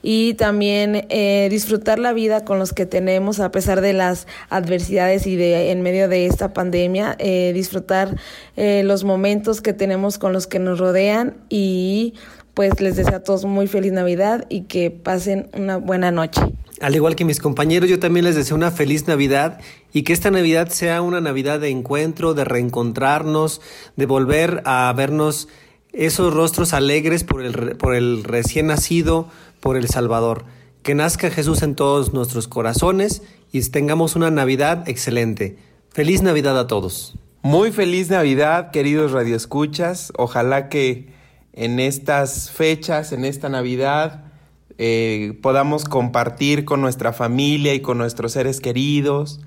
[0.03, 5.27] y también eh, disfrutar la vida con los que tenemos a pesar de las adversidades
[5.27, 8.17] y de en medio de esta pandemia eh, disfrutar
[8.57, 12.15] los momentos que tenemos con los que nos rodean y
[12.55, 16.41] pues les deseo a todos muy feliz Navidad y que pasen una buena noche.
[16.81, 19.61] Al igual que mis compañeros, yo también les deseo una feliz Navidad
[19.93, 23.61] y que esta Navidad sea una Navidad de encuentro, de reencontrarnos,
[23.97, 25.49] de volver a vernos
[25.93, 29.29] esos rostros alegres por el, por el recién nacido,
[29.61, 30.45] por el Salvador.
[30.83, 35.57] Que nazca Jesús en todos nuestros corazones y tengamos una Navidad excelente.
[35.91, 37.15] Feliz Navidad a todos.
[37.43, 40.13] Muy feliz Navidad, queridos radioescuchas.
[40.17, 41.09] Ojalá que
[41.53, 44.25] en estas fechas, en esta Navidad,
[44.79, 49.41] eh, podamos compartir con nuestra familia y con nuestros seres queridos.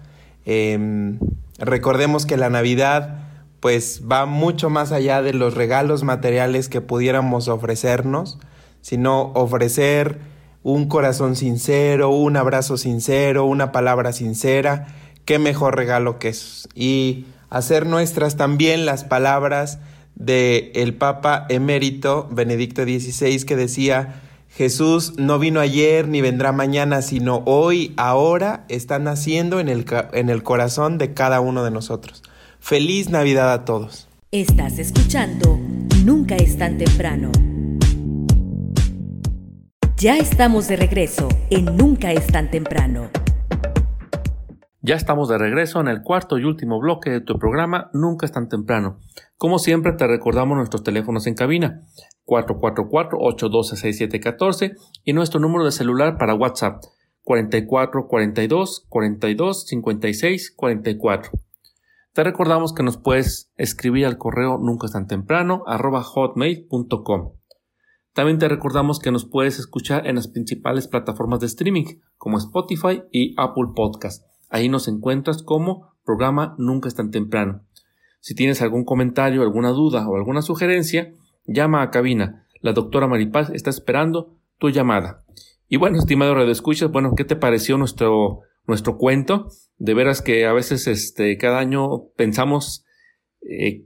[0.46, 1.18] Eh,
[1.58, 3.26] recordemos que la Navidad
[3.60, 8.38] pues va mucho más allá de los regalos materiales que pudiéramos ofrecernos,
[8.82, 10.20] sino ofrecer
[10.62, 14.88] un corazón sincero, un abrazo sincero, una palabra sincera,
[15.26, 16.70] qué mejor regalo que eso.
[16.76, 19.80] Y hacer nuestras también las palabras
[20.16, 27.02] de el Papa emérito Benedicto XVI que decía, Jesús no vino ayer ni vendrá mañana,
[27.02, 32.24] sino hoy, ahora, está naciendo en el, en el corazón de cada uno de nosotros.
[32.60, 34.08] Feliz Navidad a todos.
[34.32, 35.60] Estás escuchando
[36.04, 37.32] Nunca es tan temprano.
[39.98, 43.10] Ya estamos de regreso en Nunca es tan temprano.
[44.88, 48.32] Ya estamos de regreso en el cuarto y último bloque de tu programa Nunca es
[48.32, 49.00] tan temprano.
[49.36, 51.82] Como siempre te recordamos nuestros teléfonos en cabina
[52.28, 56.84] 444-812-6714 y nuestro número de celular para WhatsApp
[57.24, 61.32] 44 42 42 56 44.
[62.14, 67.34] Te recordamos que nos puedes escribir al correo nunca es tan temprano arroba hotmail.com.
[68.14, 71.86] También te recordamos que nos puedes escuchar en las principales plataformas de streaming
[72.18, 74.35] como Spotify y Apple Podcast.
[74.50, 77.62] Ahí nos encuentras como programa Nunca es tan temprano.
[78.20, 81.12] Si tienes algún comentario, alguna duda o alguna sugerencia,
[81.46, 82.46] llama a cabina.
[82.62, 85.24] La doctora Maripaz está esperando tu llamada.
[85.68, 89.50] Y bueno, estimado Radio Escuchas, bueno, ¿qué te pareció nuestro, nuestro cuento?
[89.78, 92.86] De veras que a veces este, cada año pensamos
[93.42, 93.86] eh,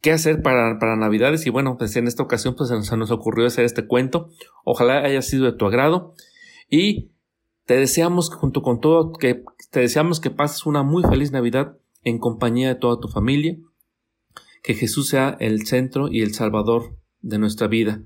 [0.00, 3.46] qué hacer para, para, Navidades y bueno, pues en esta ocasión pues se nos ocurrió
[3.46, 4.28] hacer este cuento.
[4.64, 6.14] Ojalá haya sido de tu agrado
[6.68, 7.11] y
[7.72, 12.18] te deseamos junto con todo que te deseamos que pases una muy feliz Navidad en
[12.18, 13.56] compañía de toda tu familia.
[14.62, 18.02] Que Jesús sea el centro y el salvador de nuestra vida.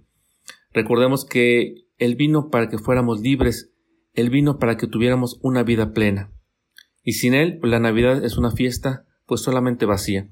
[0.73, 3.73] Recordemos que Él vino para que fuéramos libres,
[4.15, 6.31] Él vino para que tuviéramos una vida plena.
[7.03, 10.29] Y sin Él, pues la Navidad es una fiesta pues solamente vacía.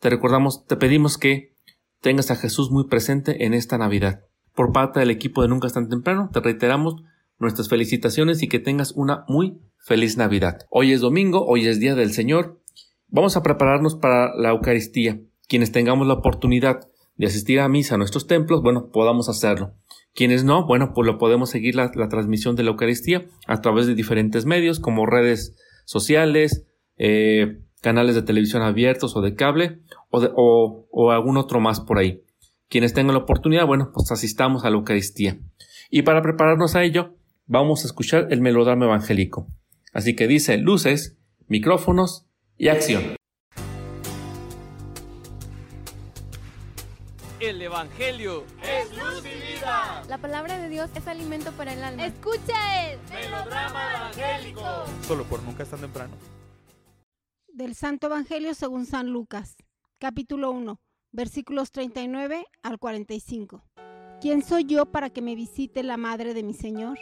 [0.00, 1.54] Te recordamos, te pedimos que
[2.02, 4.26] tengas a Jesús muy presente en esta Navidad.
[4.54, 7.02] Por parte del equipo de Nunca es tan temprano, te reiteramos
[7.40, 10.58] nuestras felicitaciones y que tengas una muy feliz Navidad.
[10.70, 12.60] Hoy es domingo, hoy es Día del Señor.
[13.08, 15.20] Vamos a prepararnos para la Eucaristía.
[15.48, 19.74] Quienes tengamos la oportunidad de asistir a misa a nuestros templos, bueno, podamos hacerlo.
[20.14, 23.94] Quienes no, bueno, pues lo podemos seguir la, transmisión de la Eucaristía a través de
[23.94, 26.66] diferentes medios como redes sociales,
[26.98, 31.98] eh, canales de televisión abiertos o de cable o, de, o, algún otro más por
[31.98, 32.22] ahí.
[32.68, 35.38] Quienes tengan la oportunidad, bueno, pues asistamos a la Eucaristía.
[35.90, 37.16] Y para prepararnos a ello,
[37.50, 39.48] vamos a escuchar el melodrama evangélico.
[39.92, 43.16] Así que dice luces, micrófonos y acción.
[47.40, 50.04] El Evangelio es luz y vida.
[50.08, 52.06] La palabra de Dios es alimento para el alma.
[52.06, 54.62] Escucha el melodrama evangélico.
[55.08, 56.14] Solo por nunca es tan temprano.
[57.48, 59.56] Del Santo Evangelio según San Lucas,
[59.98, 60.80] capítulo 1,
[61.10, 63.64] versículos 39 al 45.
[64.20, 66.98] ¿Quién soy yo para que me visite la madre de mi Señor?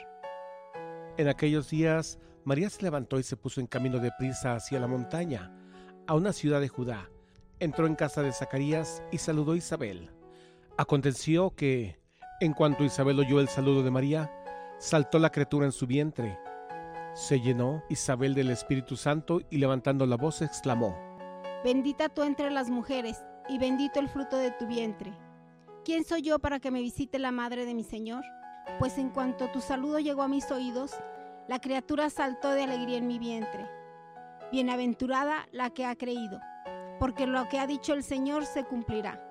[1.19, 4.87] En aquellos días, María se levantó y se puso en camino de prisa hacia la
[4.87, 5.53] montaña,
[6.07, 7.11] a una ciudad de Judá.
[7.59, 10.11] Entró en casa de Zacarías y saludó a Isabel.
[10.77, 11.99] Aconteció que,
[12.41, 14.33] en cuanto Isabel oyó el saludo de María,
[14.79, 16.39] saltó la criatura en su vientre.
[17.14, 20.97] Se llenó Isabel del Espíritu Santo y levantando la voz exclamó,
[21.64, 25.12] Bendita tú entre las mujeres, y bendito el fruto de tu vientre.
[25.85, 28.23] ¿Quién soy yo para que me visite la madre de mi Señor?
[28.79, 30.93] Pues en cuanto tu saludo llegó a mis oídos,
[31.49, 33.66] la criatura saltó de alegría en mi vientre.
[34.53, 36.41] Bienaventurada la que ha creído,
[36.99, 39.25] porque lo que ha dicho el Señor se cumplirá.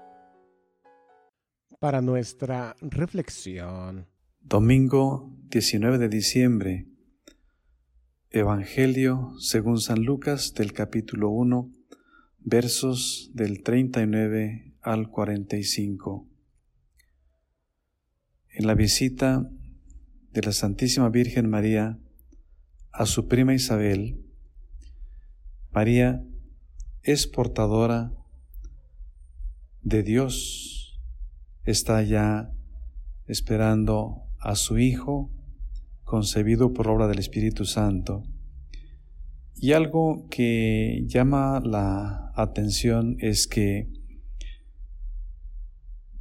[1.79, 4.07] para nuestra reflexión.
[4.41, 6.87] Domingo 19 de diciembre.
[8.31, 11.71] Evangelio según San Lucas del capítulo 1,
[12.39, 16.26] versos del 39 al 45.
[18.57, 19.47] En la visita
[20.33, 21.99] de la Santísima Virgen María
[22.91, 24.25] a su prima Isabel,
[25.71, 26.25] María
[27.03, 28.13] es portadora
[29.83, 30.99] de Dios,
[31.65, 32.51] está ya
[33.27, 35.29] esperando a su Hijo,
[36.03, 38.23] concebido por obra del Espíritu Santo.
[39.53, 43.87] Y algo que llama la atención es que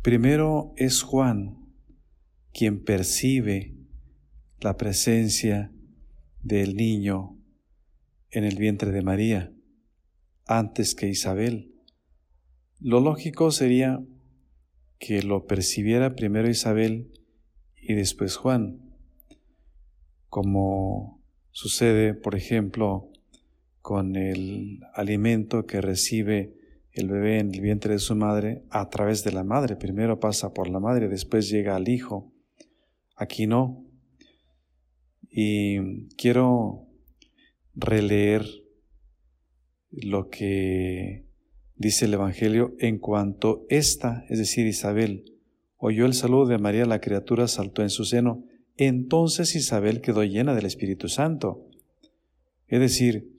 [0.02, 1.65] primero es Juan
[2.56, 3.74] quien percibe
[4.60, 5.70] la presencia
[6.42, 7.36] del niño
[8.30, 9.52] en el vientre de María
[10.46, 11.74] antes que Isabel.
[12.80, 14.02] Lo lógico sería
[14.98, 17.12] que lo percibiera primero Isabel
[17.76, 18.80] y después Juan,
[20.30, 23.12] como sucede, por ejemplo,
[23.82, 26.54] con el alimento que recibe
[26.92, 29.76] el bebé en el vientre de su madre a través de la madre.
[29.76, 32.32] Primero pasa por la madre, después llega al hijo.
[33.16, 33.84] Aquí no.
[35.30, 36.86] Y quiero
[37.74, 38.46] releer
[39.90, 41.24] lo que
[41.76, 45.24] dice el Evangelio en cuanto esta, es decir, Isabel,
[45.76, 48.44] oyó el saludo de María, la criatura saltó en su seno.
[48.76, 51.66] Entonces Isabel quedó llena del Espíritu Santo.
[52.66, 53.36] Es decir,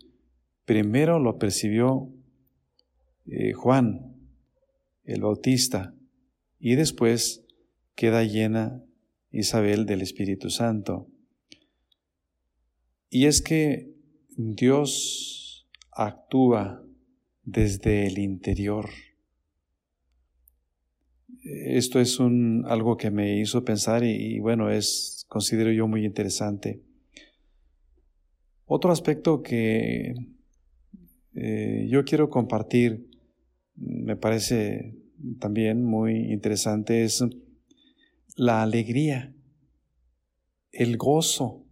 [0.65, 2.09] primero lo percibió
[3.25, 4.15] eh, Juan,
[5.03, 5.93] el Bautista,
[6.59, 7.45] y después
[7.95, 8.83] queda llena
[9.37, 11.07] Isabel del Espíritu Santo.
[13.09, 13.93] Y es que
[14.35, 16.83] Dios actúa
[17.43, 18.89] desde el interior.
[21.43, 26.81] Esto es algo que me hizo pensar y, bueno, es, considero yo, muy interesante.
[28.65, 30.15] Otro aspecto que
[31.35, 33.07] eh, yo quiero compartir,
[33.75, 34.95] me parece
[35.39, 37.23] también muy interesante, es
[38.37, 39.35] la alegría,
[40.71, 41.65] el gozo.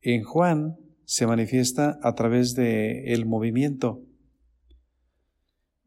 [0.00, 4.02] En Juan se manifiesta a través de el movimiento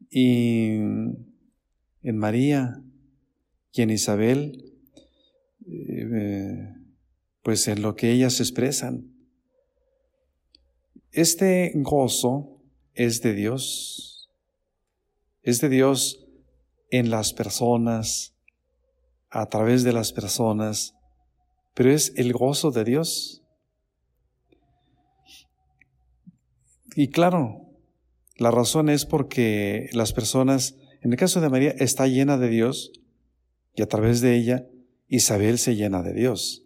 [0.09, 2.83] y en María
[3.71, 4.73] y en Isabel,
[5.67, 6.73] eh,
[7.41, 9.13] pues en lo que ellas expresan.
[11.11, 12.61] Este gozo
[12.93, 14.29] es de Dios,
[15.43, 16.27] es de Dios
[16.89, 18.34] en las personas,
[19.35, 20.95] a través de las personas,
[21.73, 23.43] pero es el gozo de Dios.
[26.95, 27.69] Y claro,
[28.37, 32.93] la razón es porque las personas, en el caso de María, está llena de Dios
[33.75, 34.67] y a través de ella
[35.09, 36.63] Isabel se llena de Dios.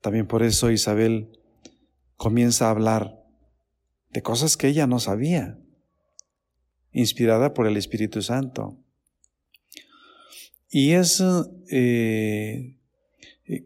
[0.00, 1.40] También por eso Isabel
[2.16, 3.24] comienza a hablar
[4.10, 5.58] de cosas que ella no sabía,
[6.92, 8.78] inspirada por el Espíritu Santo.
[10.70, 11.22] Y es,
[11.70, 12.76] eh,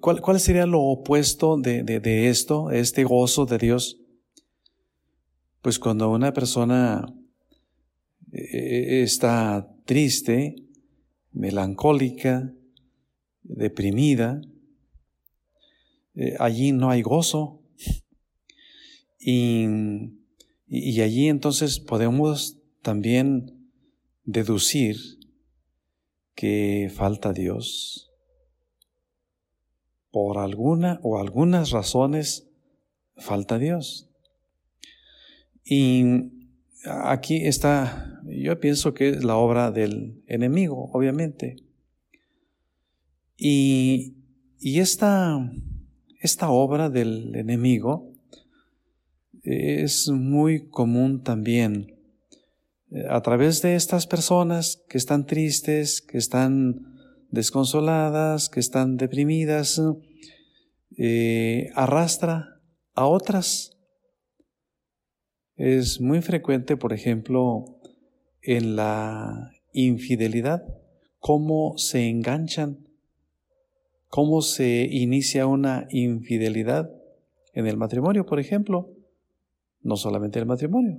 [0.01, 3.99] ¿cuál, ¿cuál, sería lo opuesto de, de, esto, este gozo de Dios?
[5.63, 7.13] Pues cuando una persona
[8.33, 10.57] eh, está triste,
[11.33, 12.53] melancólica,
[13.43, 14.41] deprimida,
[16.15, 17.63] eh, allí no hay gozo.
[19.19, 19.67] Y,
[20.67, 23.71] y, allí entonces podemos también
[24.25, 24.97] deducir
[26.35, 28.11] que falta Dios.
[30.11, 32.49] Por alguna o algunas razones
[33.17, 34.11] falta Dios.
[35.65, 36.05] Y
[36.85, 41.57] aquí está, yo pienso que es la obra del enemigo, obviamente.
[43.37, 44.15] Y,
[44.59, 45.39] y esta,
[46.21, 48.13] esta obra del enemigo
[49.43, 51.92] es muy común también
[53.09, 56.87] a través de estas personas que están tristes, que están
[57.31, 59.81] desconsoladas, que están deprimidas,
[60.99, 62.61] eh, arrastra
[62.95, 63.73] a otras
[65.57, 67.79] es muy frecuente, por ejemplo,
[68.41, 70.65] en la infidelidad,
[71.21, 72.89] cómo se enganchan,
[74.09, 76.91] cómo se inicia una infidelidad
[77.55, 78.91] en el matrimonio, por ejemplo.
[79.83, 80.99] No solamente en el matrimonio,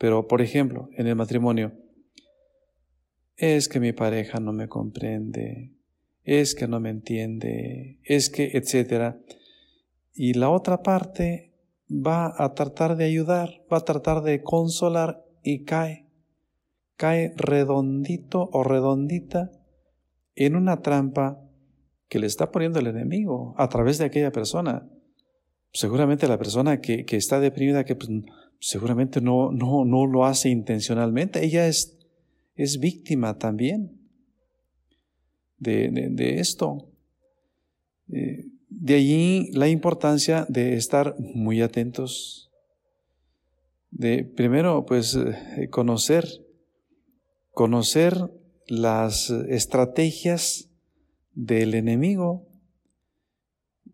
[0.00, 1.74] pero por ejemplo, en el matrimonio,
[3.36, 5.74] es que mi pareja no me comprende,
[6.24, 9.20] es que no me entiende, es que, etcétera.
[10.14, 11.52] Y la otra parte
[11.90, 16.06] va a tratar de ayudar, va a tratar de consolar y cae.
[16.96, 19.50] Cae redondito o redondita
[20.34, 21.42] en una trampa
[22.08, 24.88] que le está poniendo el enemigo a través de aquella persona.
[25.74, 28.08] Seguramente la persona que, que está deprimida, que pues,
[28.60, 31.98] seguramente no, no, no lo hace intencionalmente, ella es,
[32.54, 33.98] es víctima también
[35.58, 36.88] de, de, esto.
[38.12, 42.50] Eh, de allí la importancia de estar muy atentos,
[43.90, 46.26] de primero pues eh, conocer,
[47.52, 48.30] conocer
[48.66, 50.70] las estrategias
[51.32, 52.46] del enemigo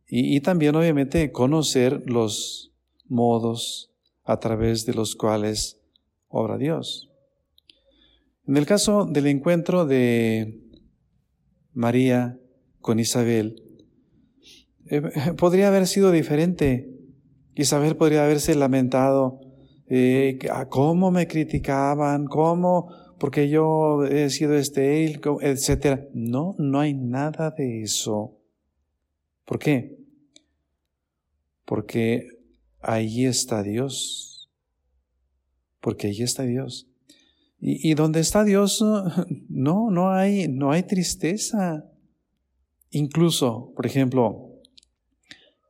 [0.09, 2.73] y, y también obviamente conocer los
[3.09, 3.96] modos
[4.27, 5.81] a través de los cuales
[6.29, 7.11] obra Dios.
[8.47, 10.61] En el caso del encuentro de
[11.73, 12.39] María
[12.81, 13.63] con Isabel,
[14.87, 15.03] eh,
[15.37, 16.93] podría haber sido diferente.
[17.55, 19.41] Isabel podría haberse lamentado,
[19.89, 26.09] eh, cómo me criticaban, cómo, porque yo he sido estéril, etc.
[26.13, 28.39] No, no hay nada de eso.
[29.45, 29.97] ¿Por qué?
[31.65, 32.36] Porque
[32.87, 34.51] ahí está Dios.
[35.81, 36.89] Porque ahí está Dios.
[37.61, 38.83] Y, y donde está Dios,
[39.49, 41.85] no, no hay, no hay tristeza.
[42.91, 44.47] Incluso, por ejemplo,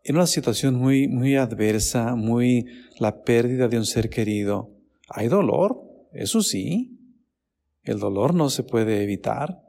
[0.05, 2.67] en una situación muy, muy adversa, muy
[3.01, 4.71] la pérdida de un ser querido,
[5.09, 6.93] hay dolor, eso sí.
[7.83, 9.63] El dolor no se puede evitar,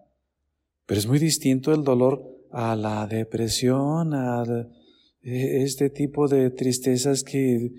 [0.85, 4.67] pero es muy distinto el dolor a la depresión, a e,
[5.33, 7.71] este tipo de tristezas que,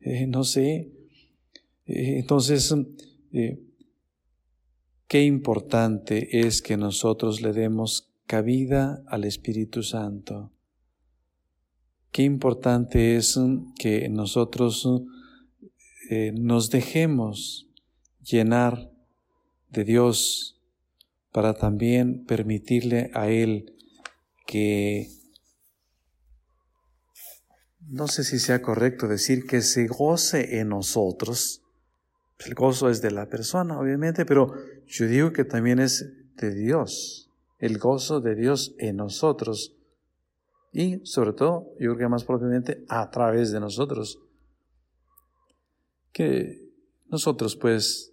[0.00, 0.90] eh, no sé.
[1.86, 2.74] Eh, entonces,
[3.32, 3.60] eh,
[5.06, 10.54] qué importante es que nosotros le demos cabida al Espíritu Santo
[12.14, 13.36] qué importante es
[13.76, 14.88] que nosotros
[16.10, 17.66] eh, nos dejemos
[18.22, 18.92] llenar
[19.70, 20.62] de Dios
[21.32, 23.74] para también permitirle a Él
[24.46, 25.08] que,
[27.88, 31.62] no sé si sea correcto decir que se goce en nosotros.
[32.44, 34.52] El gozo es de la persona, obviamente, pero
[34.86, 39.76] yo digo que también es de Dios, el gozo de Dios en nosotros
[40.74, 44.18] y sobre todo, yo creo que más propiamente a través de nosotros.
[46.12, 46.68] Que
[47.06, 48.12] nosotros pues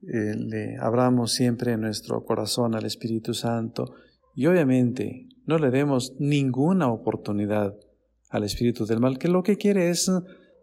[0.00, 3.94] eh, le abramos siempre nuestro corazón al Espíritu Santo
[4.34, 7.76] y obviamente no le demos ninguna oportunidad
[8.32, 10.10] al Espíritu del mal, que lo que quiere es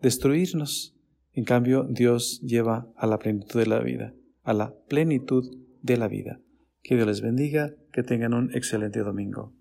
[0.02, 0.96] destruirnos.
[1.34, 4.14] En cambio, Dios lleva a la plenitud de la vida,
[4.44, 5.46] a la plenitud
[5.82, 6.40] de la vida.
[6.82, 9.54] Que Dios les bendiga, que tengan un excelente domingo.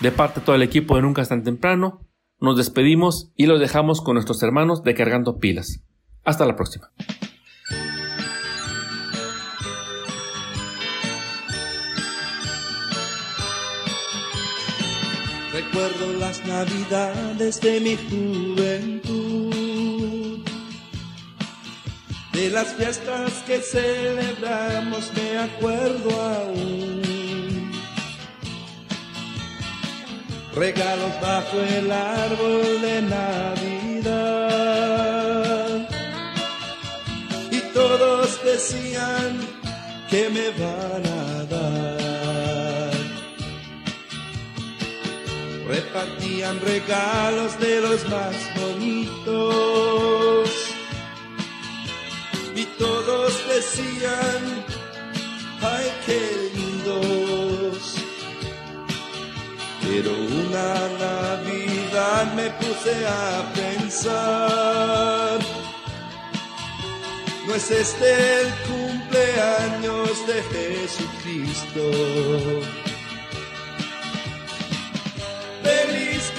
[0.00, 2.08] De parte de todo el equipo de Nunca es tan temprano,
[2.38, 5.82] nos despedimos y los dejamos con nuestros hermanos de Cargando Pilas.
[6.24, 6.92] Hasta la próxima.
[15.52, 19.54] Recuerdo las navidades de mi juventud,
[22.32, 27.00] de las fiestas que celebramos me acuerdo aún.
[30.54, 34.28] regalos bajo el árbol de Navidad.
[37.50, 39.40] Y todos decían
[40.10, 41.99] que me van a dar.
[45.70, 50.50] Repartían regalos de los más bonitos.
[52.56, 54.64] Y todos decían,
[55.62, 58.00] ay, qué lindos
[59.90, 65.38] pero una Navidad me puse a pensar,
[67.46, 71.84] no es este el cumpleaños de Jesucristo.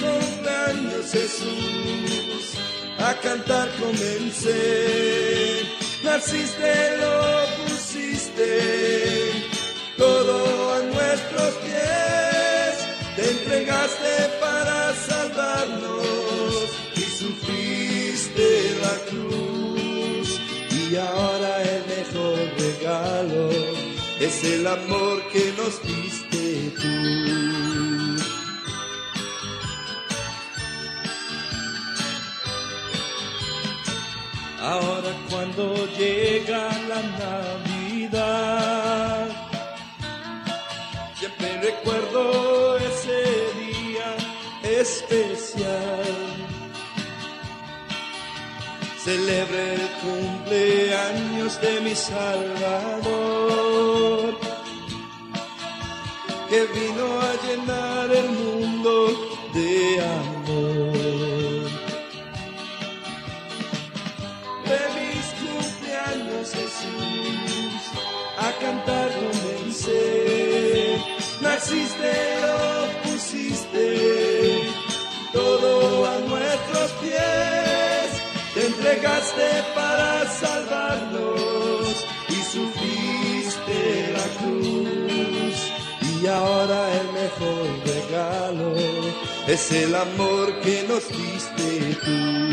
[0.02, 2.58] Cumpleaños Jesús,
[2.98, 5.62] a cantar comencé,
[6.02, 7.16] naciste, lo
[7.58, 8.50] pusiste,
[9.96, 12.74] todo a nuestros pies.
[13.16, 18.48] Te entregaste para salvarnos y sufriste
[18.84, 20.40] la cruz.
[20.70, 23.50] Y ahora el mejor regalo
[24.18, 26.11] es el amor que nos diste
[36.02, 39.26] llega la Navidad,
[41.18, 42.22] siempre recuerdo
[42.78, 43.20] ese
[43.62, 44.08] día
[44.80, 46.12] especial.
[49.04, 53.42] Celebre el cumpleaños de mi Salvador.
[56.48, 58.41] que vino a llenar el mundo
[79.74, 85.56] para salvarnos y sufriste la cruz.
[86.22, 88.74] Y ahora el mejor regalo
[89.46, 92.52] es el amor que nos diste tú.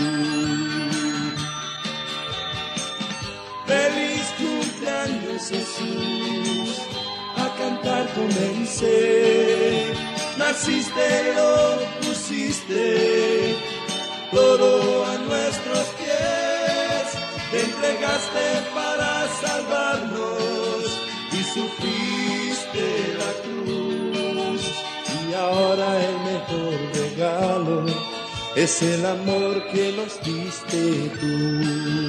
[3.67, 6.81] Feliz cumpleaños Jesús,
[7.37, 9.93] a cantar comencé,
[10.37, 13.08] naciste lo pusiste,
[17.99, 20.83] te entregaste para salvarnos
[21.31, 22.87] y sufriste
[23.17, 24.61] la cruz.
[25.29, 27.85] Y ahora el mejor regalo
[28.55, 32.08] es el amor que nos diste tú.